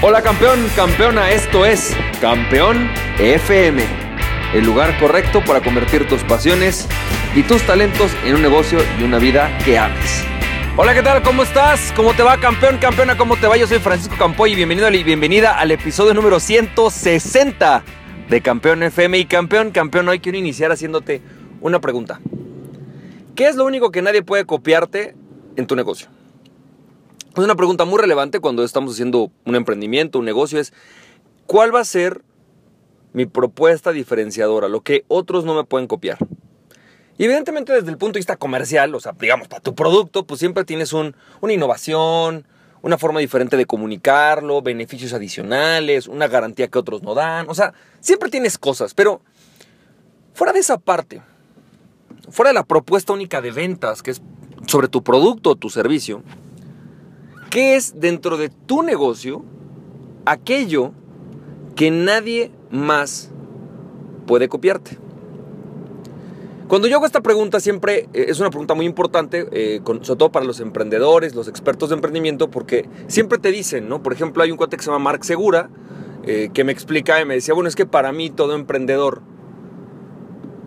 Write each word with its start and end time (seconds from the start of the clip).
Hola 0.00 0.22
campeón, 0.22 0.60
campeona, 0.76 1.32
esto 1.32 1.66
es 1.66 1.92
Campeón 2.20 2.88
FM, 3.18 3.82
el 4.54 4.64
lugar 4.64 4.96
correcto 5.00 5.42
para 5.44 5.60
convertir 5.60 6.06
tus 6.06 6.22
pasiones 6.22 6.86
y 7.34 7.42
tus 7.42 7.62
talentos 7.62 8.12
en 8.24 8.36
un 8.36 8.42
negocio 8.42 8.78
y 9.00 9.02
una 9.02 9.18
vida 9.18 9.50
que 9.64 9.76
ames. 9.76 10.24
Hola, 10.76 10.94
¿qué 10.94 11.02
tal? 11.02 11.20
¿Cómo 11.24 11.42
estás? 11.42 11.92
¿Cómo 11.96 12.14
te 12.14 12.22
va, 12.22 12.38
campeón, 12.38 12.78
campeona? 12.78 13.18
¿Cómo 13.18 13.36
te 13.38 13.48
va? 13.48 13.56
Yo 13.56 13.66
soy 13.66 13.80
Francisco 13.80 14.14
Campoy 14.16 14.52
y 14.52 14.54
bienvenido 14.54 14.88
y 14.88 15.02
bienvenida 15.02 15.58
al 15.58 15.72
episodio 15.72 16.14
número 16.14 16.38
160 16.38 17.82
de 18.28 18.40
Campeón 18.40 18.84
FM. 18.84 19.18
Y 19.18 19.24
campeón, 19.24 19.72
campeón, 19.72 20.08
hoy 20.08 20.20
quiero 20.20 20.38
iniciar 20.38 20.70
haciéndote 20.70 21.22
una 21.60 21.80
pregunta. 21.80 22.20
¿Qué 23.34 23.48
es 23.48 23.56
lo 23.56 23.64
único 23.64 23.90
que 23.90 24.00
nadie 24.00 24.22
puede 24.22 24.44
copiarte 24.44 25.16
en 25.56 25.66
tu 25.66 25.74
negocio? 25.74 26.08
Es 27.38 27.44
una 27.44 27.54
pregunta 27.54 27.84
muy 27.84 28.00
relevante 28.00 28.40
cuando 28.40 28.64
estamos 28.64 28.94
haciendo 28.94 29.30
un 29.44 29.54
emprendimiento, 29.54 30.18
un 30.18 30.24
negocio, 30.24 30.58
es 30.58 30.72
¿cuál 31.46 31.72
va 31.72 31.78
a 31.78 31.84
ser 31.84 32.22
mi 33.12 33.26
propuesta 33.26 33.92
diferenciadora? 33.92 34.68
Lo 34.68 34.80
que 34.80 35.04
otros 35.06 35.44
no 35.44 35.54
me 35.54 35.62
pueden 35.62 35.86
copiar. 35.86 36.18
Y 37.16 37.24
evidentemente 37.26 37.72
desde 37.72 37.90
el 37.90 37.96
punto 37.96 38.14
de 38.14 38.18
vista 38.18 38.36
comercial, 38.36 38.92
o 38.92 38.98
sea, 38.98 39.12
digamos, 39.20 39.46
para 39.46 39.62
tu 39.62 39.76
producto, 39.76 40.26
pues 40.26 40.40
siempre 40.40 40.64
tienes 40.64 40.92
un, 40.92 41.14
una 41.40 41.52
innovación, 41.52 42.44
una 42.82 42.98
forma 42.98 43.20
diferente 43.20 43.56
de 43.56 43.66
comunicarlo, 43.66 44.60
beneficios 44.60 45.12
adicionales, 45.12 46.08
una 46.08 46.26
garantía 46.26 46.66
que 46.66 46.78
otros 46.80 47.04
no 47.04 47.14
dan. 47.14 47.48
O 47.48 47.54
sea, 47.54 47.72
siempre 48.00 48.30
tienes 48.30 48.58
cosas, 48.58 48.94
pero 48.94 49.20
fuera 50.34 50.52
de 50.52 50.58
esa 50.58 50.76
parte, 50.76 51.22
fuera 52.30 52.50
de 52.50 52.54
la 52.54 52.64
propuesta 52.64 53.12
única 53.12 53.40
de 53.40 53.52
ventas, 53.52 54.02
que 54.02 54.10
es 54.10 54.22
sobre 54.66 54.88
tu 54.88 55.04
producto 55.04 55.50
o 55.50 55.54
tu 55.54 55.70
servicio, 55.70 56.24
¿Qué 57.50 57.76
es 57.76 57.98
dentro 57.98 58.36
de 58.36 58.50
tu 58.50 58.82
negocio 58.82 59.42
aquello 60.26 60.92
que 61.76 61.90
nadie 61.90 62.50
más 62.70 63.30
puede 64.26 64.48
copiarte? 64.48 64.98
Cuando 66.68 66.86
yo 66.86 66.96
hago 66.96 67.06
esta 67.06 67.22
pregunta 67.22 67.60
siempre 67.60 68.10
eh, 68.12 68.26
es 68.28 68.38
una 68.40 68.50
pregunta 68.50 68.74
muy 68.74 68.84
importante, 68.84 69.48
eh, 69.52 69.80
sobre 69.84 70.18
todo 70.18 70.30
para 70.30 70.44
los 70.44 70.60
emprendedores, 70.60 71.34
los 71.34 71.48
expertos 71.48 71.88
de 71.88 71.94
emprendimiento, 71.94 72.50
porque 72.50 72.86
siempre 73.06 73.38
te 73.38 73.50
dicen, 73.50 73.88
¿no? 73.88 74.02
Por 74.02 74.12
ejemplo, 74.12 74.42
hay 74.42 74.50
un 74.50 74.58
cuate 74.58 74.76
que 74.76 74.82
se 74.82 74.90
llama 74.90 75.02
Mark 75.02 75.24
Segura, 75.24 75.70
eh, 76.24 76.50
que 76.52 76.64
me 76.64 76.72
explica 76.72 77.18
y 77.22 77.24
me 77.24 77.32
decía, 77.32 77.54
bueno, 77.54 77.68
es 77.68 77.76
que 77.76 77.86
para 77.86 78.12
mí 78.12 78.28
todo 78.28 78.54
emprendedor 78.54 79.22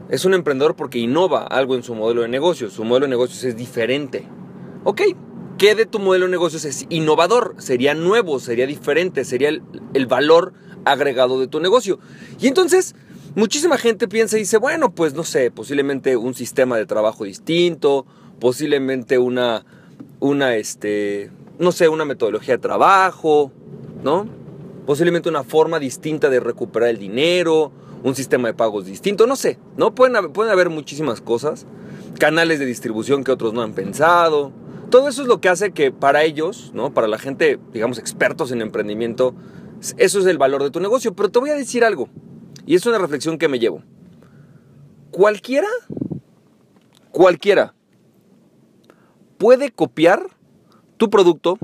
es 0.09 0.25
un 0.25 0.33
emprendedor 0.33 0.75
porque 0.75 0.97
innova 0.97 1.43
algo 1.43 1.75
en 1.75 1.83
su 1.83 1.93
modelo 1.93 2.23
de 2.23 2.27
negocio, 2.27 2.71
su 2.71 2.83
modelo 2.83 3.05
de 3.05 3.11
negocios 3.11 3.43
es 3.43 3.55
diferente. 3.55 4.27
Ok, 4.83 5.01
¿Qué 5.61 5.75
de 5.75 5.85
tu 5.85 5.99
modelo 5.99 6.25
de 6.25 6.31
negocios 6.31 6.65
es 6.65 6.87
innovador? 6.89 7.53
Sería 7.59 7.93
nuevo, 7.93 8.39
sería 8.39 8.65
diferente, 8.65 9.23
sería 9.23 9.49
el, 9.49 10.05
valor 10.07 10.53
agregado 10.85 11.39
de 11.39 11.45
tu 11.45 11.59
negocio. 11.59 11.99
Y 12.39 12.47
entonces, 12.47 12.95
muchísima 13.35 13.77
gente 13.77 14.07
piensa 14.07 14.37
y 14.37 14.39
dice, 14.39 14.57
bueno, 14.57 14.95
pues 14.95 15.13
no 15.13 15.23
sé, 15.23 15.51
posiblemente 15.51 16.17
un 16.17 16.33
sistema 16.33 16.77
de 16.77 16.87
trabajo 16.87 17.25
distinto, 17.25 18.07
posiblemente 18.39 19.19
una, 19.19 19.63
una, 20.19 20.55
este, 20.55 21.29
no 21.59 21.71
sé, 21.71 21.89
una 21.89 22.05
metodología 22.05 22.55
de 22.55 22.61
trabajo, 22.63 23.51
¿no? 24.03 24.27
Posiblemente 24.87 25.29
una 25.29 25.43
forma 25.43 25.77
distinta 25.77 26.31
de 26.31 26.39
recuperar 26.39 26.89
el 26.89 26.97
dinero, 26.97 27.71
un 28.01 28.15
sistema 28.15 28.47
de 28.47 28.55
pagos 28.55 28.87
distinto, 28.87 29.27
no 29.27 29.35
sé, 29.35 29.59
¿no? 29.77 29.93
Pueden, 29.93 30.33
pueden 30.33 30.51
haber 30.51 30.71
muchísimas 30.71 31.21
cosas, 31.21 31.67
canales 32.17 32.57
de 32.57 32.65
distribución 32.65 33.23
que 33.23 33.31
otros 33.31 33.53
no 33.53 33.61
han 33.61 33.73
pensado, 33.73 34.51
todo 34.92 35.08
eso 35.08 35.23
es 35.23 35.28
lo 35.28 35.42
que 35.42 35.50
hace 35.50 35.72
que 35.72 35.92
para 35.92 36.23
ellos, 36.23 36.72
¿no? 36.75 36.94
Para 36.94 37.08
la 37.08 37.17
gente, 37.17 37.59
digamos, 37.73 37.97
expertos 37.97 38.52
en 38.52 38.61
emprendimiento, 38.61 39.34
eso 39.97 40.20
es 40.20 40.25
el 40.28 40.38
valor 40.38 40.61
de 40.61 40.70
tu 40.70 40.80
negocio. 40.80 41.16
Pero 41.16 41.31
te 41.31 41.39
voy 41.39 41.50
a 41.50 41.56
decir 41.56 41.84
algo, 41.84 42.09
y 42.68 42.75
es 42.75 42.85
una 42.85 43.00
reflexión 43.00 43.40
que 43.40 43.47
me 43.47 43.57
llevo. 43.57 43.81
Cualquiera, 45.09 45.68
cualquiera 47.12 47.74
puede 49.38 49.72
copiar 49.72 50.28
tu 50.97 51.09
producto, 51.09 51.57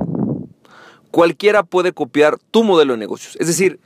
cualquiera 1.11 1.63
puede 1.63 1.91
copiar 1.91 2.39
tu 2.49 2.63
modelo 2.63 2.93
de 2.93 2.99
negocios. 2.99 3.35
Es 3.39 3.47
decir, 3.47 3.79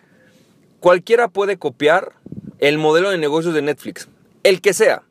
cualquiera 0.80 1.28
puede 1.28 1.58
copiar 1.58 2.14
el 2.60 2.78
modelo 2.78 3.10
de 3.10 3.18
negocios 3.18 3.54
de 3.54 3.62
Netflix, 3.62 4.08
el 4.44 4.62
que 4.62 4.74
sea. 4.74 5.04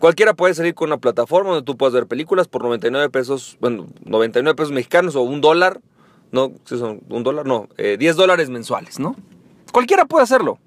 Cualquiera 0.00 0.32
puede 0.32 0.54
salir 0.54 0.74
con 0.74 0.88
una 0.88 0.96
plataforma 0.96 1.50
donde 1.50 1.62
tú 1.62 1.76
puedas 1.76 1.92
ver 1.92 2.06
películas 2.06 2.48
por 2.48 2.62
99 2.62 3.10
pesos, 3.10 3.58
bueno, 3.60 3.86
99 4.06 4.56
pesos 4.56 4.72
mexicanos 4.72 5.14
o 5.14 5.20
un 5.20 5.42
dólar, 5.42 5.82
no, 6.32 6.52
si 6.64 6.78
son 6.78 7.02
un 7.10 7.22
dólar, 7.22 7.44
no, 7.44 7.68
10 7.76 8.00
eh, 8.00 8.12
dólares 8.14 8.48
mensuales, 8.48 8.98
¿no? 8.98 9.14
Cualquiera 9.72 10.06
puede 10.06 10.22
hacerlo. 10.22 10.58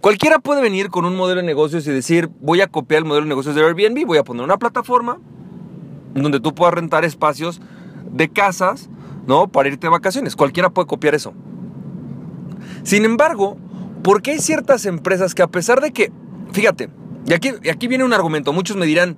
Cualquiera 0.00 0.40
puede 0.40 0.62
venir 0.62 0.90
con 0.90 1.04
un 1.04 1.14
modelo 1.14 1.42
de 1.42 1.46
negocios 1.46 1.86
y 1.86 1.92
decir, 1.92 2.28
voy 2.40 2.60
a 2.60 2.66
copiar 2.66 2.98
el 2.98 3.04
modelo 3.04 3.24
de 3.24 3.28
negocios 3.28 3.54
de 3.54 3.62
Airbnb, 3.62 4.04
voy 4.04 4.18
a 4.18 4.24
poner 4.24 4.42
una 4.42 4.58
plataforma 4.58 5.20
donde 6.12 6.40
tú 6.40 6.56
puedas 6.56 6.74
rentar 6.74 7.04
espacios 7.04 7.60
de 8.10 8.28
casas, 8.28 8.90
¿no? 9.28 9.46
Para 9.46 9.68
irte 9.68 9.86
de 9.86 9.90
vacaciones. 9.92 10.34
Cualquiera 10.34 10.70
puede 10.70 10.88
copiar 10.88 11.14
eso. 11.14 11.34
Sin 12.82 13.04
embargo, 13.04 13.56
¿por 14.02 14.22
qué 14.22 14.32
hay 14.32 14.40
ciertas 14.40 14.86
empresas 14.86 15.36
que 15.36 15.42
a 15.42 15.46
pesar 15.46 15.80
de 15.80 15.92
que, 15.92 16.10
fíjate, 16.50 16.90
y 17.26 17.32
aquí, 17.32 17.50
aquí 17.70 17.88
viene 17.88 18.04
un 18.04 18.12
argumento. 18.12 18.52
Muchos 18.52 18.76
me 18.76 18.86
dirán, 18.86 19.16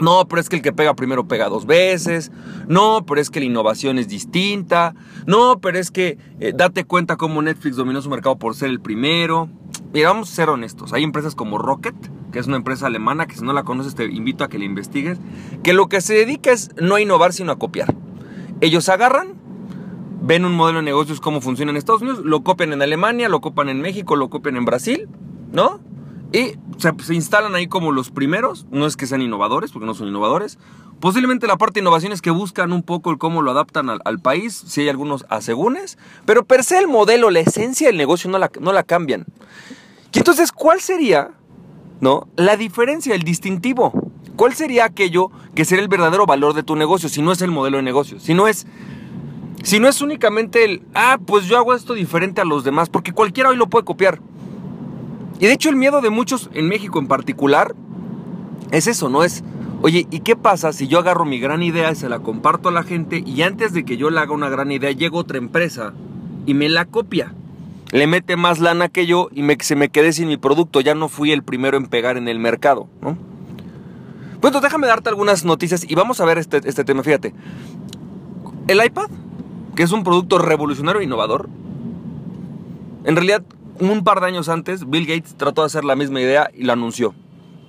no, 0.00 0.26
pero 0.28 0.40
es 0.40 0.48
que 0.48 0.56
el 0.56 0.62
que 0.62 0.72
pega 0.72 0.94
primero 0.94 1.28
pega 1.28 1.48
dos 1.48 1.66
veces. 1.66 2.32
No, 2.68 3.04
pero 3.06 3.20
es 3.20 3.30
que 3.30 3.40
la 3.40 3.46
innovación 3.46 3.98
es 3.98 4.08
distinta. 4.08 4.94
No, 5.26 5.60
pero 5.60 5.78
es 5.78 5.90
que 5.90 6.18
eh, 6.40 6.52
date 6.54 6.84
cuenta 6.84 7.16
cómo 7.16 7.42
Netflix 7.42 7.76
dominó 7.76 8.00
su 8.00 8.08
mercado 8.08 8.36
por 8.36 8.54
ser 8.54 8.70
el 8.70 8.80
primero. 8.80 9.48
Mira, 9.92 10.08
vamos 10.10 10.30
a 10.32 10.34
ser 10.34 10.48
honestos. 10.48 10.92
Hay 10.92 11.02
empresas 11.02 11.34
como 11.34 11.58
Rocket, 11.58 11.94
que 12.32 12.38
es 12.38 12.46
una 12.46 12.56
empresa 12.56 12.86
alemana, 12.86 13.26
que 13.26 13.36
si 13.36 13.44
no 13.44 13.52
la 13.52 13.64
conoces 13.64 13.94
te 13.94 14.04
invito 14.04 14.44
a 14.44 14.48
que 14.48 14.58
la 14.58 14.64
investigues, 14.64 15.18
que 15.62 15.72
lo 15.72 15.88
que 15.88 16.00
se 16.00 16.14
dedica 16.14 16.52
es 16.52 16.70
no 16.80 16.94
a 16.94 17.00
innovar, 17.00 17.32
sino 17.32 17.52
a 17.52 17.58
copiar. 17.58 17.94
Ellos 18.60 18.88
agarran, 18.88 19.34
ven 20.22 20.44
un 20.44 20.54
modelo 20.54 20.78
de 20.78 20.84
negocios, 20.84 21.20
cómo 21.20 21.40
funciona 21.40 21.70
en 21.70 21.76
Estados 21.76 22.02
Unidos, 22.02 22.20
lo 22.24 22.42
copian 22.42 22.72
en 22.72 22.82
Alemania, 22.82 23.28
lo 23.28 23.40
copian 23.40 23.68
en 23.68 23.80
México, 23.80 24.16
lo 24.16 24.30
copian 24.30 24.56
en 24.56 24.64
Brasil, 24.64 25.08
¿no? 25.52 25.80
Y 26.32 26.54
se, 26.78 27.14
instalan 27.14 27.54
ahí 27.54 27.66
como 27.66 27.92
los 27.92 28.10
primeros, 28.10 28.66
no 28.70 28.86
es 28.86 28.96
que 28.96 29.06
sean 29.06 29.22
innovadores, 29.22 29.72
porque 29.72 29.86
no 29.86 29.94
son 29.94 30.08
innovadores. 30.08 30.58
Posiblemente 31.00 31.46
la 31.46 31.56
parte 31.56 31.74
de 31.74 31.80
innovación 31.80 32.12
es 32.12 32.22
que 32.22 32.30
buscan 32.30 32.72
un 32.72 32.82
poco 32.82 33.10
el 33.10 33.18
cómo 33.18 33.42
lo 33.42 33.50
adaptan 33.50 33.88
al, 33.90 34.18
país, 34.20 34.62
si 34.66 34.82
hay 34.82 34.88
algunos 34.88 35.24
asegúnes, 35.28 35.98
pero 36.26 36.44
per 36.44 36.62
se 36.62 36.78
el 36.78 36.88
modelo, 36.88 37.30
la 37.30 37.40
esencia 37.40 37.88
del 37.88 37.96
negocio 37.96 38.30
no 38.30 38.38
la, 38.38 38.50
no 38.60 38.72
la 38.72 38.82
cambian. 38.82 39.24
Y 40.12 40.18
entonces, 40.18 40.52
¿cuál 40.52 40.80
sería 40.80 41.30
¿no? 42.00 42.28
la 42.36 42.56
diferencia, 42.56 43.14
el 43.14 43.22
distintivo? 43.22 43.92
¿Cuál 44.36 44.54
sería 44.54 44.84
aquello 44.84 45.30
que 45.54 45.64
sería 45.64 45.82
el 45.82 45.88
verdadero 45.88 46.26
valor 46.26 46.54
de 46.54 46.62
tu 46.62 46.76
negocio 46.76 47.08
si 47.08 47.22
no 47.22 47.32
es 47.32 47.42
el 47.42 47.50
modelo 47.50 47.78
de 47.78 47.82
negocio? 47.82 48.20
Si 48.20 48.34
no 48.34 48.46
es, 48.46 48.66
si 49.62 49.80
no 49.80 49.88
es 49.88 50.00
únicamente 50.00 50.64
el, 50.64 50.82
ah, 50.94 51.18
pues 51.26 51.46
yo 51.46 51.56
hago 51.56 51.74
esto 51.74 51.94
diferente 51.94 52.40
a 52.40 52.44
los 52.44 52.62
demás, 52.62 52.88
porque 52.88 53.12
cualquiera 53.12 53.50
hoy 53.50 53.56
lo 53.56 53.68
puede 53.68 53.84
copiar. 53.84 54.20
Y 55.40 55.46
de 55.46 55.52
hecho 55.52 55.70
el 55.70 55.76
miedo 55.76 56.02
de 56.02 56.10
muchos 56.10 56.50
en 56.52 56.68
México 56.68 56.98
en 56.98 57.08
particular 57.08 57.74
es 58.70 58.86
eso, 58.86 59.08
¿no? 59.08 59.24
Es, 59.24 59.42
oye, 59.80 60.06
¿y 60.10 60.20
qué 60.20 60.36
pasa 60.36 60.74
si 60.74 60.86
yo 60.86 60.98
agarro 60.98 61.24
mi 61.24 61.40
gran 61.40 61.62
idea 61.62 61.90
y 61.90 61.96
se 61.96 62.10
la 62.10 62.20
comparto 62.20 62.68
a 62.68 62.72
la 62.72 62.82
gente 62.82 63.22
y 63.24 63.40
antes 63.40 63.72
de 63.72 63.84
que 63.84 63.96
yo 63.96 64.10
le 64.10 64.20
haga 64.20 64.32
una 64.32 64.50
gran 64.50 64.70
idea 64.70 64.92
llega 64.92 65.16
otra 65.16 65.38
empresa 65.38 65.94
y 66.44 66.52
me 66.52 66.68
la 66.68 66.84
copia? 66.84 67.32
Le 67.90 68.06
mete 68.06 68.36
más 68.36 68.60
lana 68.60 68.88
que 68.88 69.06
yo 69.06 69.30
y 69.34 69.42
se 69.60 69.76
me 69.76 69.88
quedé 69.88 70.12
sin 70.12 70.28
mi 70.28 70.36
producto, 70.36 70.82
ya 70.82 70.94
no 70.94 71.08
fui 71.08 71.32
el 71.32 71.42
primero 71.42 71.78
en 71.78 71.86
pegar 71.86 72.18
en 72.18 72.28
el 72.28 72.38
mercado, 72.38 72.86
¿no? 73.00 73.16
Bueno, 74.42 74.60
déjame 74.60 74.86
darte 74.86 75.08
algunas 75.08 75.44
noticias 75.44 75.84
y 75.88 75.94
vamos 75.94 76.20
a 76.20 76.26
ver 76.26 76.38
este, 76.38 76.60
este 76.64 76.84
tema, 76.84 77.02
fíjate. 77.02 77.34
El 78.68 78.84
iPad, 78.84 79.08
que 79.74 79.82
es 79.82 79.90
un 79.90 80.04
producto 80.04 80.38
revolucionario 80.38 81.00
e 81.00 81.04
innovador, 81.04 81.48
en 83.04 83.16
realidad 83.16 83.42
un 83.80 84.04
par 84.04 84.20
de 84.20 84.26
años 84.26 84.48
antes, 84.48 84.88
Bill 84.88 85.06
Gates 85.06 85.36
trató 85.36 85.62
de 85.62 85.66
hacer 85.66 85.84
la 85.84 85.96
misma 85.96 86.20
idea 86.20 86.50
y 86.54 86.64
la 86.64 86.74
anunció. 86.74 87.14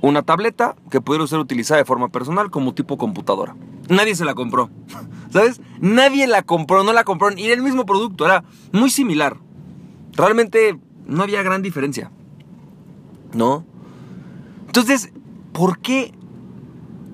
Una 0.02 0.24
tableta 0.24 0.76
que 0.90 1.00
pudiera 1.00 1.26
ser 1.28 1.40
utilizada 1.40 1.78
de 1.78 1.86
forma 1.86 2.10
personal 2.10 2.52
como 2.52 2.74
tipo 2.74 2.98
computadora. 2.98 3.56
Nadie 3.88 4.16
se 4.16 4.26
la 4.26 4.34
compró. 4.34 4.70
¿Sabes? 5.32 5.62
Nadie 5.80 6.28
la 6.28 6.44
compró, 6.44 6.84
no 6.84 6.92
la 6.92 7.04
compraron. 7.04 7.40
Y 7.40 7.46
era 7.46 7.54
el 7.54 7.62
mismo 7.62 7.86
producto, 7.86 8.26
era 8.26 8.44
muy 8.72 8.90
similar. 8.90 9.38
Realmente 10.14 10.78
no 11.06 11.24
había 11.24 11.44
gran 11.44 11.62
diferencia. 11.62 12.12
¿No? 13.34 13.66
Entonces, 14.68 15.12
¿por 15.54 15.80
qué? 15.80 16.14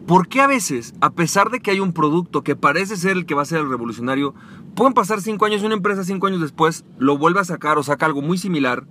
¿Por 0.07 0.27
qué 0.27 0.41
a 0.41 0.47
veces, 0.47 0.95
a 1.01 1.11
pesar 1.11 1.51
de 1.51 1.59
que 1.59 1.69
hay 1.69 1.79
un 1.79 1.93
producto 1.93 2.41
que 2.41 2.55
parece 2.55 2.95
ser 2.95 3.11
el 3.11 3.25
que 3.25 3.35
va 3.35 3.43
a 3.43 3.45
ser 3.45 3.59
el 3.59 3.69
revolucionario, 3.69 4.33
Pueden 4.77 4.93
pasar 4.93 5.21
cinco 5.21 5.45
años, 5.45 5.63
una 5.63 5.73
empresa 5.73 6.03
cinco 6.03 6.27
años 6.27 6.39
después 6.39 6.85
lo 6.99 7.17
vuelve 7.17 7.39
a 7.39 7.43
sacar 7.43 7.79
o 7.79 7.83
saca 7.83 8.05
algo 8.05 8.21
muy 8.21 8.37
similar, 8.37 8.85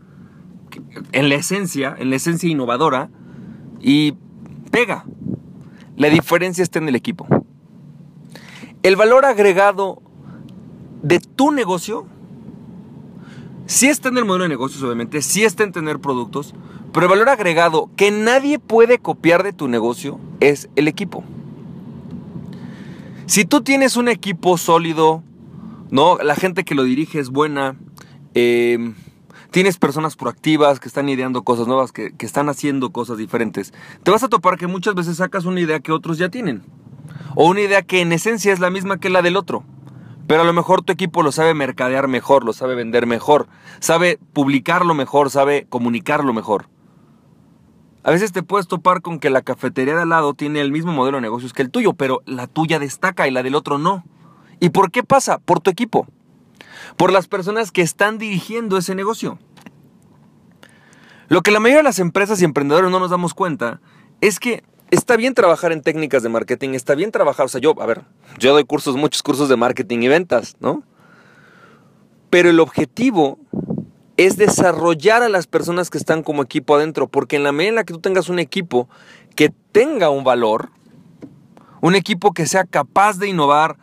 en 1.13 1.29
la 1.29 1.37
esencia, 1.37 1.95
en 1.97 2.11
la 2.11 2.17
esencia 2.17 2.51
innovadora, 2.51 3.09
y 3.81 4.15
pega. 4.73 5.05
La 5.97 6.09
diferencia 6.09 6.65
está 6.65 6.81
en 6.81 6.89
el 6.89 6.97
equipo. 6.97 7.29
El 8.83 8.97
valor 8.97 9.25
agregado 9.25 10.03
de 11.05 11.21
tu 11.21 11.53
negocio 11.53 12.09
sí 13.67 13.87
está 13.87 14.09
en 14.09 14.19
el 14.19 14.25
modelo 14.25 14.43
de 14.43 14.49
negocios, 14.49 14.83
obviamente, 14.83 15.23
sí 15.23 15.45
está 15.45 15.63
en 15.63 15.71
tener 15.71 16.01
productos, 16.01 16.53
pero 16.97 17.09
el 17.09 17.11
valor 17.11 17.29
agregado 17.29 17.91
que 17.95 18.11
nadie 18.11 18.59
puede 18.59 18.99
copiar 18.99 19.43
de 19.43 19.53
tu 19.53 19.69
negocio 19.69 20.19
es 20.41 20.71
el 20.77 20.89
equipo. 20.89 21.25
Si 23.27 23.45
tú 23.45 23.61
tienes 23.61 23.99
un 23.99 24.09
equipo 24.09 24.57
sólido, 24.57 25.23
¿no? 25.91 26.17
La 26.17 26.35
gente 26.35 26.65
que 26.65 26.75
lo 26.75 26.85
dirige 26.85 27.21
es 27.21 27.29
buena, 27.29 27.77
eh, 28.33 28.95
tienes 29.51 29.77
personas 29.77 30.17
proactivas 30.17 30.81
que 30.81 30.89
están 30.89 31.11
ideando 31.11 31.43
cosas 31.43 31.67
nuevas, 31.67 31.93
que, 31.93 32.15
que 32.17 32.25
están 32.25 32.49
haciendo 32.49 32.89
cosas 32.93 33.19
diferentes, 33.19 33.75
te 34.03 34.11
vas 34.11 34.23
a 34.23 34.29
topar 34.29 34.57
que 34.57 34.67
muchas 34.67 34.95
veces 34.95 35.19
sacas 35.19 35.45
una 35.45 35.61
idea 35.61 35.81
que 35.81 35.93
otros 35.93 36.17
ya 36.17 36.31
tienen. 36.31 36.63
O 37.35 37.47
una 37.47 37.61
idea 37.61 37.83
que 37.83 38.01
en 38.01 38.11
esencia 38.13 38.55
es 38.55 38.59
la 38.59 38.71
misma 38.71 38.99
que 38.99 39.11
la 39.11 39.21
del 39.21 39.37
otro. 39.37 39.65
Pero 40.27 40.41
a 40.41 40.45
lo 40.47 40.55
mejor 40.55 40.81
tu 40.81 40.95
equipo 40.95 41.23
lo 41.23 41.31
sabe 41.31 41.53
mercadear 41.53 42.09
mejor, 42.09 42.43
lo 42.43 42.55
sabe 42.55 42.75
vender 42.75 43.05
mejor, 43.05 43.49
sabe 43.81 44.19
publicarlo 44.33 44.95
mejor, 44.95 45.29
sabe 45.29 45.67
comunicarlo 45.69 46.33
mejor. 46.33 46.75
A 48.07 48.13
veces 48.13 48.31
te 48.31 48.45
puedes 48.45 48.69
topar 48.69 49.03
con 49.03 49.19
que 49.19 49.31
la 49.31 49.43
cafetería 49.43 49.97
de 49.97 50.03
al 50.03 50.11
lado 50.11 50.33
tiene 50.33 50.61
el 50.61 50.71
mismo 50.71 50.93
modelo 50.93 51.17
de 51.17 51.23
negocios 51.23 51.53
que 51.53 51.63
el 51.63 51.73
tuyo, 51.73 51.95
pero 51.95 52.23
la 52.25 52.47
tuya 52.47 52.79
destaca 52.79 53.27
y 53.27 53.33
la 53.33 53.43
del 53.43 53.57
otro 53.57 53.79
no. 53.79 54.05
¿Y 54.61 54.69
por 54.69 54.93
qué 54.93 55.03
pasa? 55.03 55.39
Por 55.39 55.59
tu 55.59 55.71
equipo. 55.71 56.07
Por 56.97 57.11
las 57.11 57.27
personas 57.27 57.73
que 57.73 57.83
están 57.83 58.19
dirigiendo 58.19 58.79
ese 58.79 58.95
negocio. 58.95 59.41
Lo 61.27 61.43
que 61.43 61.51
la 61.51 61.59
mayoría 61.59 61.79
de 61.79 61.83
las 61.83 61.99
empresas 61.99 62.41
y 62.41 62.45
emprendedores 62.45 62.93
no 62.93 63.01
nos 63.01 63.11
damos 63.11 63.35
cuenta 63.35 63.81
es 64.21 64.39
que 64.39 64.63
está 64.93 65.17
bien 65.17 65.35
trabajar 65.35 65.73
en 65.73 65.83
técnicas 65.83 66.23
de 66.23 66.29
marketing, 66.29 66.75
está 66.75 66.95
bien 66.95 67.11
trabajar, 67.11 67.47
o 67.47 67.49
sea, 67.49 67.61
yo, 67.61 67.75
a 67.83 67.87
ver, 67.87 68.05
yo 68.39 68.53
doy 68.53 68.63
cursos, 68.63 68.95
muchos 68.95 69.25
cursos 69.25 69.49
de 69.49 69.57
marketing 69.57 69.99
y 70.03 70.07
ventas, 70.07 70.55
¿no? 70.61 70.85
Pero 72.31 72.51
el 72.51 72.61
objetivo 72.61 73.41
es 74.17 74.37
desarrollar 74.37 75.23
a 75.23 75.29
las 75.29 75.47
personas 75.47 75.91
que 75.91 75.99
están 75.99 76.23
como 76.23 76.43
equipo 76.43 76.75
adentro, 76.75 77.09
porque 77.09 77.37
en 77.37 77.45
la 77.45 77.53
medida 77.53 77.71
en 77.71 77.75
la 77.77 77.85
que 77.85 77.95
tú 77.95 78.01
tengas 78.01 78.29
un 78.29 78.39
equipo 78.39 78.89
que 79.35 79.53
tenga 79.73 80.11
un 80.11 80.25
valor, 80.25 80.71
un 81.81 81.95
equipo 81.95 82.33
que 82.33 82.47
sea 82.47 82.65
capaz 82.65 83.19
de 83.19 83.29
innovar, 83.29 83.77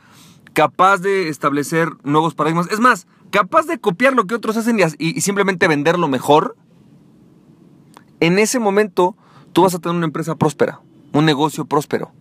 capaz 0.53 0.97
de 0.97 1.30
establecer 1.30 1.89
nuevos 2.03 2.33
paradigmas, 2.33 2.71
es 2.71 2.80
más, 2.80 3.07
capaz 3.30 3.68
de 3.68 3.80
copiar 3.80 4.13
lo 4.13 4.25
que 4.25 4.35
otros 4.35 4.57
hacen 4.57 4.80
y, 4.97 5.21
simplemente 5.21 5.68
venderlo 5.68 6.07
mejor, 6.07 6.56
en 8.19 8.39
ese 8.39 8.59
momento 8.59 9.15
tú 9.51 9.63
vas 9.63 9.75
a 9.75 9.79
tener 9.79 9.95
una 9.95 10.06
empresa 10.06 10.36
próspera 10.36 10.81
un 11.13 11.25
negocio 11.25 11.65
próspero. 11.65 12.12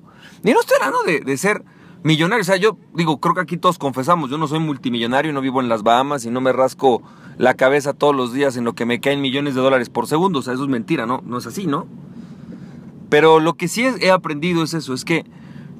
Y 0.45 0.53
no 0.53 0.61
estoy 0.61 0.77
hablando 0.81 1.03
de, 1.03 1.37
ser 1.37 1.65
millonario. 2.03 2.43
O 2.43 2.45
sea, 2.45 2.57
yo 2.57 2.77
digo, 2.95 3.21
creo 3.21 3.35
que 3.35 3.41
aquí 3.41 3.57
todos 3.57 3.79
confesamos, 3.79 4.31
yo 4.31 4.39
no 4.39 4.47
soy 4.47 4.61
multimillonario, 4.61 5.33
no 5.33 5.41
vivo 5.41 5.61
en 5.61 5.69
las 5.69 5.83
Bahamas 5.83 6.25
y 6.25 6.31
no 6.31 6.41
me 6.41 6.53
rasco 6.53 7.03
la 7.39 7.55
cabeza 7.55 7.93
todos 7.93 8.15
los 8.15 8.33
días 8.33 8.57
en 8.57 8.65
lo 8.65 8.75
que 8.75 8.87
me 8.87 9.01
caen 9.01 9.21
millones 9.21 9.55
de 9.55 9.61
dólares 9.61 9.89
por 9.89 10.07
segundo. 10.07 10.41
O 10.41 10.43
sea, 10.43 10.55
eso 10.55 10.65
es 10.65 10.69
mentira, 10.69 11.07
¿no? 11.07 11.23
No 11.25 11.39
es 11.39 11.47
así, 11.47 11.67
¿no? 11.67 11.87
Pero 13.09 13.41
lo 13.41 13.55
que 13.55 13.69
sí 13.69 13.85
he 14.01 14.11
aprendido 14.11 14.63
es 14.63 14.75
eso, 14.75 14.95
es 14.95 15.05
que 15.05 15.25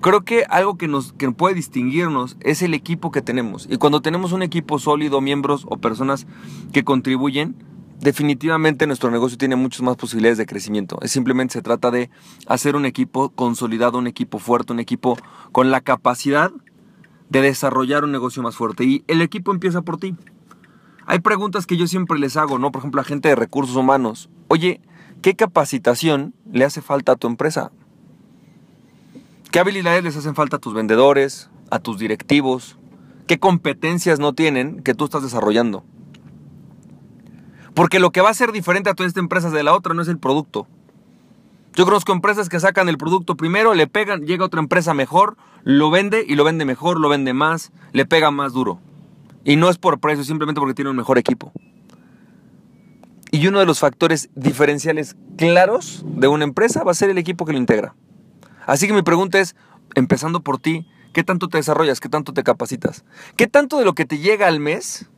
creo 0.03 0.23
que 0.23 0.45
algo 0.51 0.77
que 0.77 0.89
nos 0.89 1.15
que 1.15 1.31
puede 1.31 1.55
distinguirnos 1.55 2.37
es 2.41 2.61
el 2.61 2.75
equipo 2.75 3.11
que 3.11 3.23
tenemos. 3.23 3.67
Y 3.71 3.79
cuando 3.79 4.03
tenemos 4.03 4.33
un 4.33 4.43
equipo 4.43 4.79
sólido, 4.79 5.23
miembros 5.23 5.65
o 5.69 5.79
personas 5.79 6.27
que 6.73 6.85
contribuyen, 6.85 7.57
definitivamente 8.03 8.89
nuestro 8.89 9.11
negocio 9.11 9.39
tiene 9.39 9.57
muchas 9.57 9.81
más 9.83 9.97
posibilidades 9.97 10.37
de 10.37 10.45
crecimiento. 10.45 10.99
Simplemente 11.05 11.55
se 11.55 11.63
trata 11.63 11.91
de 11.91 12.11
hacer 12.47 12.75
un 12.75 12.85
equipo 12.85 13.31
consolidado, 13.31 13.99
un 13.99 14.09
equipo 14.09 14.39
fuerte, 14.41 14.73
un 14.73 14.81
equipo 14.81 15.17
con 15.53 15.71
la 15.71 15.81
capacidad 15.81 16.51
de 17.31 17.41
desarrollar 17.41 18.05
un 18.05 18.11
negocio 18.11 18.43
más 18.43 18.57
fuerte. 18.57 18.85
Y 18.85 19.05
el 19.07 19.23
equipo 19.23 19.53
empieza 19.53 19.83
por 19.83 19.99
ti. 19.99 20.17
Hay 21.07 21.21
preguntas 21.21 21.65
que 21.65 21.77
yo 21.77 21.87
siempre 21.87 22.19
les 22.19 22.37
hago, 22.37 22.59
¿no? 22.59 22.73
Por 22.73 22.81
ejemplo, 22.81 23.01
a 23.01 23.05
gente 23.05 23.29
de 23.29 23.37
recursos 23.37 23.77
humanos. 23.77 24.29
Oye, 24.49 24.81
¿qué 25.23 25.37
capacitación 25.37 26.35
le 26.53 26.65
hace 26.65 26.83
falta 26.83 27.13
a 27.13 27.17
tu 27.17 27.29
empresa? 27.29 27.71
¿Qué 29.53 29.61
habilidades 29.61 30.03
les 30.03 30.17
hacen 30.17 30.35
falta 30.35 30.57
a 30.57 30.61
tus 30.61 30.75
vendedores, 30.75 31.51
a 31.71 31.79
tus 31.79 31.99
directivos? 31.99 32.79
¿Qué 33.29 33.39
competencias 33.39 34.19
no 34.19 34.33
tienen 34.33 34.83
que 34.83 34.95
tú 34.95 35.05
estás 35.05 35.23
desarrollando? 35.23 35.85
Porque 37.75 38.01
lo 38.01 38.11
que 38.11 38.21
va 38.21 38.31
a 38.31 38.35
ser 38.35 38.53
diferente 38.53 38.91
a 38.91 38.95
todas 38.95 39.09
estas 39.09 39.23
empresas 39.23 39.53
de 39.53 39.63
la 39.63 39.75
otra 39.75 39.95
no 39.95 40.03
es 40.03 40.09
el 40.09 40.19
producto. 40.19 40.67
Yo 41.75 41.87
conozco 41.87 42.13
empresas 42.13 42.51
que 42.51 42.61
sacan 42.61 42.89
el 42.91 42.99
producto 42.99 43.35
primero, 43.35 43.73
le 43.73 43.87
pegan, 43.87 44.27
llega 44.27 44.45
otra 44.45 44.61
empresa 44.61 44.93
mejor, 44.93 45.39
lo 45.65 45.91
vende 45.91 46.25
y 46.27 46.35
lo 46.35 46.45
vende 46.45 46.67
mejor, 46.67 47.01
lo 47.01 47.09
vende 47.09 47.33
más, 47.33 47.73
le 47.93 48.05
pega 48.05 48.31
más 48.31 48.53
duro. 48.53 48.79
Y 49.45 49.57
no 49.57 49.71
es 49.71 49.79
por 49.79 49.99
precio, 49.99 50.23
simplemente 50.23 50.61
porque 50.61 50.75
tiene 50.75 50.91
un 50.91 50.97
mejor 50.97 51.17
equipo. 51.17 51.51
Y 53.31 53.47
uno 53.47 53.59
de 53.59 53.65
los 53.65 53.79
factores 53.79 54.29
diferenciales 54.35 55.17
claros 55.39 56.05
de 56.05 56.29
una 56.29 56.45
empresa 56.45 56.85
va 56.85 56.91
a 56.91 56.95
ser 56.95 57.09
el 57.09 57.17
equipo 57.17 57.47
que 57.47 57.53
lo 57.53 57.59
integra. 57.59 57.95
Así 58.67 58.87
que 58.87 58.93
mi 58.93 59.01
pregunta 59.01 59.41
es, 59.41 59.57
empezando 59.95 60.43
por 60.43 60.59
ti, 60.59 60.87
¿qué 61.15 61.25
tanto 61.25 61.49
te 61.49 61.57
desarrollas? 61.57 62.01
¿Qué 62.01 62.11
tanto 62.11 62.35
te 62.35 62.43
capacitas? 62.43 63.05
¿Qué 63.37 63.47
tanto 63.47 63.79
de 63.79 63.87
lo 63.87 63.95
que 63.95 64.05
te 64.05 64.19
llega 64.19 64.47
al 64.47 64.61
mes 64.61 65.09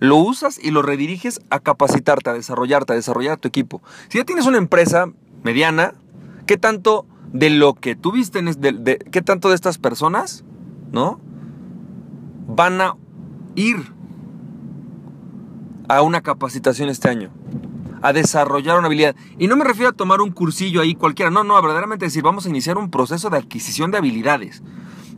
lo 0.00 0.16
usas 0.16 0.58
y 0.60 0.70
lo 0.70 0.82
rediriges 0.82 1.40
a 1.50 1.60
capacitarte, 1.60 2.30
a 2.30 2.32
desarrollarte, 2.32 2.94
a 2.94 2.96
desarrollar 2.96 3.38
tu 3.38 3.46
equipo. 3.46 3.82
Si 4.08 4.18
ya 4.18 4.24
tienes 4.24 4.46
una 4.46 4.58
empresa 4.58 5.06
mediana, 5.44 5.94
¿qué 6.46 6.56
tanto 6.56 7.06
de 7.32 7.50
lo 7.50 7.74
que 7.74 7.94
tuviste, 7.94 8.42
de, 8.42 8.72
de, 8.72 8.98
qué 8.98 9.22
tanto 9.22 9.50
de 9.50 9.54
estas 9.54 9.78
personas, 9.78 10.42
¿no? 10.90 11.20
Van 12.48 12.80
a 12.80 12.96
ir 13.54 13.76
a 15.88 16.02
una 16.02 16.22
capacitación 16.22 16.88
este 16.88 17.08
año, 17.08 17.30
a 18.00 18.12
desarrollar 18.12 18.78
una 18.78 18.86
habilidad. 18.86 19.14
Y 19.38 19.48
no 19.48 19.56
me 19.56 19.64
refiero 19.64 19.90
a 19.90 19.92
tomar 19.92 20.20
un 20.22 20.30
cursillo 20.30 20.80
ahí 20.80 20.94
cualquiera, 20.94 21.30
no, 21.30 21.44
no, 21.44 21.60
verdaderamente 21.60 22.06
decir, 22.06 22.22
vamos 22.22 22.46
a 22.46 22.48
iniciar 22.48 22.78
un 22.78 22.90
proceso 22.90 23.28
de 23.28 23.38
adquisición 23.38 23.90
de 23.90 23.98
habilidades. 23.98 24.62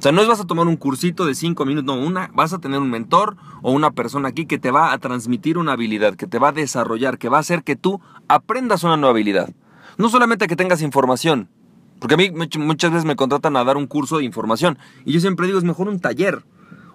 O 0.03 0.05
sea, 0.05 0.11
no 0.11 0.21
es 0.21 0.27
vas 0.27 0.41
a 0.41 0.49
tomar 0.49 0.67
un 0.67 0.75
cursito 0.75 1.27
de 1.27 1.37
cinco 1.37 1.65
minutos, 1.65 1.85
no, 1.85 2.05
una, 2.05 2.29
vas 2.35 2.53
a 2.53 2.59
tener 2.59 2.81
un 2.81 2.91
mentor 2.91 3.37
o 3.63 3.71
una 3.71 3.93
persona 3.93 4.31
aquí 4.31 4.47
que 4.47 4.59
te 4.59 4.73
va 4.73 4.93
a 4.93 4.99
transmitir 4.99 5.59
una 5.59 5.75
habilidad, 5.75 6.17
que 6.17 6.27
te 6.27 6.41
va 6.41 6.49
a 6.49 6.53
desarrollar, 6.53 7.19
que 7.19 7.29
va 7.29 7.37
a 7.37 7.41
hacer 7.41 7.63
que 7.63 7.77
tú 7.77 8.01
aprendas 8.27 8.83
una 8.83 8.97
nueva 8.97 9.13
habilidad. 9.13 9.51
No 9.99 10.09
solamente 10.09 10.49
que 10.49 10.57
tengas 10.57 10.83
información, 10.83 11.51
porque 12.01 12.15
a 12.15 12.17
mí 12.17 12.33
muchas 12.33 12.91
veces 12.91 13.05
me 13.05 13.15
contratan 13.15 13.57
a 13.57 13.63
dar 13.63 13.77
un 13.77 13.87
curso 13.87 14.19
de 14.19 14.25
información 14.25 14.77
y 15.05 15.13
yo 15.13 15.21
siempre 15.21 15.47
digo 15.47 15.61
es 15.61 15.65
mejor 15.65 15.87
un 15.87 16.01
taller 16.01 16.45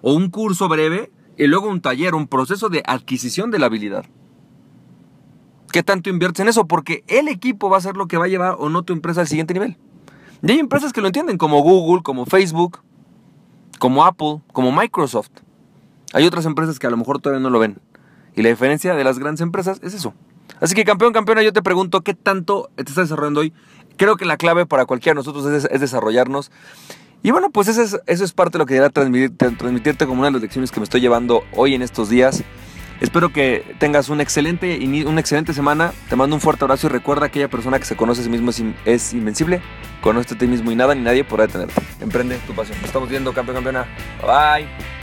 o 0.02 0.12
un 0.12 0.28
curso 0.28 0.68
breve 0.68 1.10
y 1.38 1.46
luego 1.46 1.70
un 1.70 1.80
taller, 1.80 2.14
un 2.14 2.28
proceso 2.28 2.68
de 2.68 2.82
adquisición 2.86 3.50
de 3.50 3.58
la 3.58 3.66
habilidad. 3.66 4.04
¿Qué 5.72 5.82
tanto 5.82 6.10
inviertes 6.10 6.40
en 6.40 6.48
eso? 6.48 6.66
Porque 6.66 7.04
el 7.06 7.28
equipo 7.28 7.70
va 7.70 7.78
a 7.78 7.80
ser 7.80 7.96
lo 7.96 8.06
que 8.06 8.18
va 8.18 8.26
a 8.26 8.28
llevar 8.28 8.56
o 8.58 8.68
no 8.68 8.82
tu 8.82 8.92
empresa 8.92 9.22
al 9.22 9.28
siguiente 9.28 9.54
nivel. 9.54 9.78
Y 10.42 10.52
hay 10.52 10.58
empresas 10.58 10.92
que 10.92 11.00
lo 11.00 11.06
entienden, 11.06 11.38
como 11.38 11.62
Google, 11.62 12.02
como 12.02 12.26
Facebook, 12.26 12.80
como 13.78 14.04
Apple, 14.04 14.40
como 14.52 14.72
Microsoft. 14.72 15.30
Hay 16.12 16.26
otras 16.26 16.46
empresas 16.46 16.78
que 16.78 16.86
a 16.86 16.90
lo 16.90 16.96
mejor 16.96 17.20
todavía 17.20 17.42
no 17.42 17.50
lo 17.50 17.58
ven. 17.58 17.78
Y 18.34 18.42
la 18.42 18.48
diferencia 18.48 18.94
de 18.94 19.04
las 19.04 19.18
grandes 19.18 19.40
empresas 19.40 19.80
es 19.82 19.94
eso. 19.94 20.14
Así 20.60 20.74
que 20.74 20.84
campeón, 20.84 21.12
campeona, 21.12 21.42
yo 21.42 21.52
te 21.52 21.62
pregunto, 21.62 22.02
¿qué 22.02 22.14
tanto 22.14 22.70
te 22.76 22.82
estás 22.82 23.08
desarrollando 23.08 23.40
hoy? 23.40 23.52
Creo 23.96 24.16
que 24.16 24.24
la 24.24 24.36
clave 24.36 24.66
para 24.66 24.86
cualquiera 24.86 25.14
de 25.14 25.24
nosotros 25.24 25.46
es, 25.46 25.80
desarrollarnos. 25.80 26.50
Y 27.22 27.30
bueno, 27.32 27.50
pues 27.50 27.68
eso 27.68 28.00
es, 28.06 28.32
parte 28.32 28.58
de 28.58 28.58
lo 28.60 28.66
que 28.66 28.74
quería 28.74 28.90
transmitirte 28.90 30.06
como 30.06 30.20
una 30.20 30.28
de 30.28 30.32
las 30.32 30.42
lecciones 30.42 30.70
que 30.70 30.80
me 30.80 30.84
estoy 30.84 31.00
llevando 31.00 31.42
hoy 31.56 31.74
en 31.74 31.82
estos 31.82 32.08
días. 32.08 32.44
Espero 33.00 33.32
que 33.32 33.64
tengas 33.78 34.08
excelente, 34.10 34.78
una 35.06 35.20
excelente 35.20 35.52
semana. 35.52 35.92
Te 36.08 36.16
mando 36.16 36.34
un 36.34 36.40
fuerte 36.40 36.64
abrazo 36.64 36.88
y 36.88 36.90
recuerda 36.90 37.28
que 37.28 37.38
aquella 37.38 37.48
persona 37.48 37.78
que 37.78 37.84
se 37.84 37.96
conoce 37.96 38.22
a 38.22 38.24
sí 38.24 38.30
mismo 38.30 38.50
es, 38.84 39.12
invencible. 39.12 39.60
Conoce 40.00 40.34
a 40.34 40.38
ti 40.38 40.46
mismo 40.46 40.72
y 40.72 40.76
nada 40.76 40.94
ni 40.94 41.02
nadie 41.02 41.22
podrá 41.22 41.46
detenerte. 41.46 41.80
Emprende 42.00 42.38
tu 42.46 42.54
pasión. 42.54 42.76
Nos 42.78 42.86
estamos 42.86 43.08
viendo, 43.08 43.32
campeón, 43.32 43.56
campeona. 43.56 43.86
Bye. 44.22 44.97